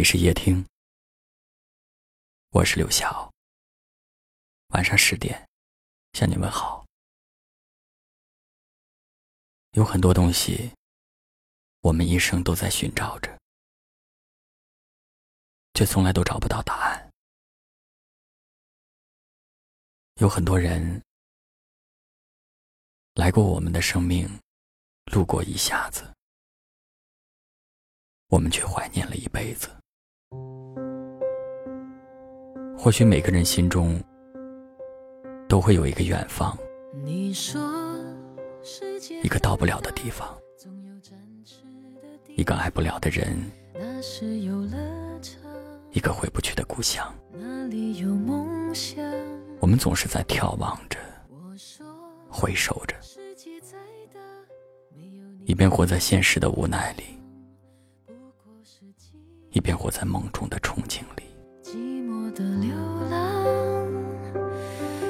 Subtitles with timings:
[0.00, 0.64] 里是夜听，
[2.52, 3.30] 我是刘晓。
[4.68, 5.46] 晚上十点，
[6.14, 6.86] 向你问好。
[9.72, 10.72] 有很多东西，
[11.80, 13.38] 我们一生都在寻找着，
[15.74, 17.10] 却从来都找不到答案。
[20.14, 21.02] 有很多人
[23.16, 24.26] 来过我们的生命，
[25.12, 26.10] 路过一下子，
[28.28, 29.78] 我们却怀念了一辈子。
[32.82, 34.02] 或许每个人心中
[35.46, 36.56] 都会有一个远方，
[39.22, 40.26] 一个到不了的地方，
[42.28, 43.38] 一个爱不了的人，
[45.92, 47.06] 一个回不去的故乡。
[49.60, 50.98] 我们总是在眺望着，
[52.30, 52.96] 回首着，
[55.44, 57.04] 一边活在现实的无奈里，
[59.50, 61.29] 一边活在梦中的憧憬里。
[62.30, 62.74] 的流
[63.10, 63.18] 浪，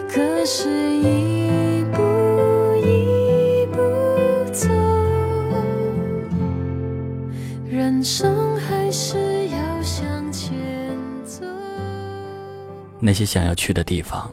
[0.09, 2.01] 可是一步
[2.77, 3.79] 一步
[4.53, 4.69] 走，
[7.69, 10.57] 人生还是要向前
[11.25, 11.45] 走。
[12.99, 14.31] 那些想要去的地方，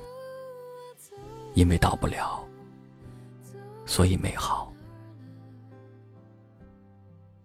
[1.53, 2.44] 因为到不了，
[3.86, 4.72] 所以美好；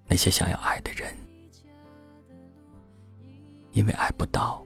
[0.06, 1.14] 那些想要爱的人，
[3.72, 4.64] 因为爱不到。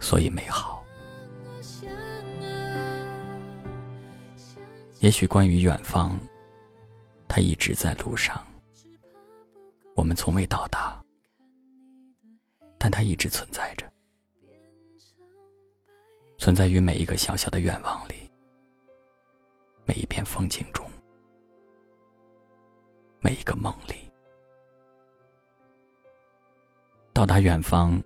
[0.00, 0.84] 所以美好。
[5.00, 6.18] 也许关于远方，
[7.28, 8.44] 它一直在路上，
[9.94, 11.00] 我们从未到达，
[12.78, 13.86] 但它一直存在着，
[16.36, 18.28] 存在于每一个小小的愿望里，
[19.84, 20.84] 每一片风景中，
[23.20, 23.94] 每一个梦里。
[27.12, 28.02] 到达远方。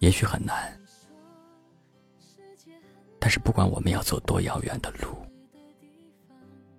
[0.00, 0.74] 也许很难，
[3.18, 5.14] 但是不管我们要走多遥远的路，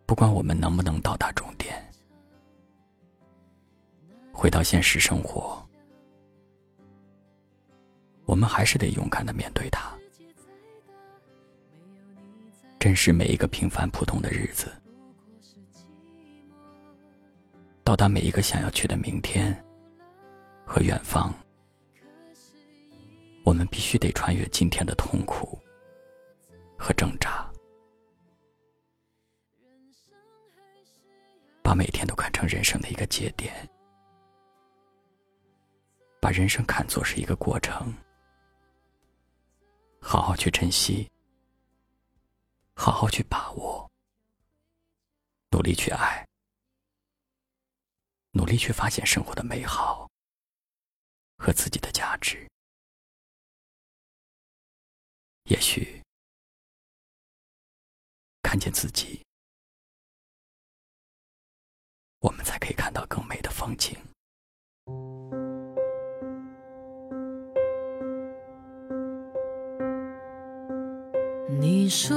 [0.07, 1.87] 不管我们能不能到达终点，
[4.33, 5.63] 回到现实生活，
[8.25, 9.95] 我们还是得勇敢的面对它，
[12.79, 14.71] 珍视每一个平凡普通的日子，
[17.83, 19.55] 到达每一个想要去的明天
[20.65, 21.31] 和远方。
[23.43, 25.59] 我们必须得穿越今天的痛苦
[26.77, 27.51] 和挣扎，
[31.63, 33.67] 把每天都看成人生的一个节点，
[36.21, 37.93] 把人生看作是一个过程，
[39.99, 41.09] 好好去珍惜，
[42.75, 43.89] 好好去把握，
[45.49, 46.25] 努力去爱，
[48.31, 50.07] 努力去发现生活的美好
[51.37, 52.47] 和自己的价值。
[55.51, 56.01] 也许
[58.41, 59.21] 看见自己，
[62.19, 63.97] 我们才可以看到更美的风景。
[71.59, 72.15] 你说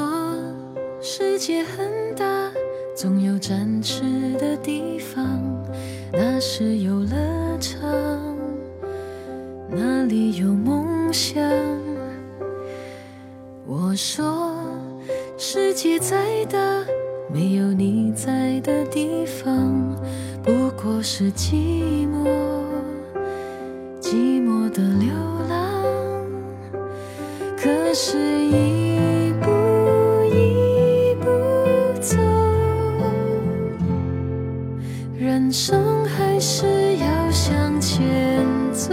[1.02, 2.52] 世界很大，
[2.96, 4.00] 总有展翅
[4.38, 5.42] 的地方，
[6.12, 6.93] 那是有
[13.96, 14.54] 说，
[15.36, 16.58] 世界再大，
[17.32, 19.96] 没有你在的地方，
[20.42, 22.28] 不过是寂寞，
[24.00, 25.08] 寂寞的流
[25.48, 25.84] 浪。
[27.56, 29.50] 可是，一步
[30.26, 31.28] 一步
[32.00, 32.16] 走，
[35.16, 38.92] 人生还是要向前走。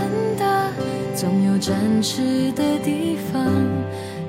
[0.00, 0.70] 很大，
[1.14, 3.44] 总有展翅的地方，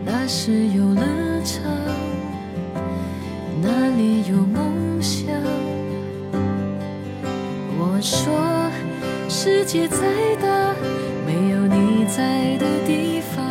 [0.04, 1.02] 那是游乐
[1.46, 1.64] 场，
[3.62, 5.34] 那里有梦想。
[7.80, 8.70] 我说，
[9.30, 9.98] 世界再
[10.42, 10.76] 大，
[11.26, 13.48] 没有你在的地方，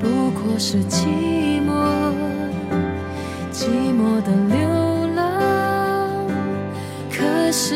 [0.00, 1.06] 不过是寂
[1.66, 2.12] 寞，
[3.52, 4.56] 寂寞的流
[5.16, 5.18] 浪。
[7.10, 7.74] 可是，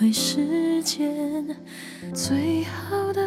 [0.00, 1.56] 能换回时间，
[2.14, 3.22] 最好的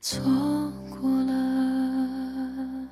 [0.00, 0.20] 错
[0.90, 2.88] 过了，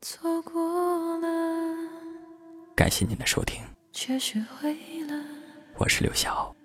[0.00, 1.28] 错过了。
[2.74, 3.62] 感谢您的收听，
[3.92, 5.22] 却学会了。
[5.76, 6.57] 我是刘晓。